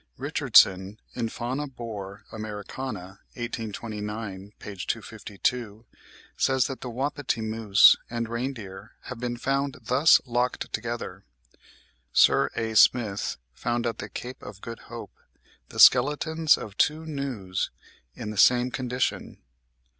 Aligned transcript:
Richardson, 0.17 0.99
in 1.13 1.29
'Fauna 1.29 1.67
Bor. 1.67 2.23
Americana,' 2.31 3.19
1829, 3.35 4.51
p. 4.57 4.75
252, 4.75 5.85
says 6.35 6.65
that 6.65 6.81
the 6.81 6.89
wapiti, 6.89 7.39
moose, 7.41 7.95
and 8.09 8.27
reindeer 8.27 8.93
have 9.01 9.19
been 9.19 9.37
found 9.37 9.77
thus 9.79 10.19
locked 10.25 10.73
together. 10.73 11.23
Sir 12.13 12.49
A. 12.55 12.73
Smith 12.73 13.37
found 13.53 13.85
at 13.85 13.99
the 13.99 14.09
Cape 14.09 14.41
of 14.41 14.61
Good 14.61 14.79
Hope 14.89 15.13
the 15.69 15.79
skeletons 15.79 16.57
of 16.57 16.75
two 16.77 17.05
gnus 17.05 17.69
in 18.15 18.31
the 18.31 18.37
same 18.37 18.71
condition.) 18.71 19.37